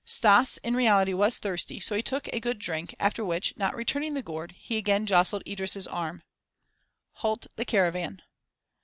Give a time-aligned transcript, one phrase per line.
[0.03, 4.15] Stas in reality was thirsty, so he took a good drink, after which, not returning
[4.15, 6.23] the gourd, he again jostled Idris' arm.
[7.17, 8.23] "Halt the caravan."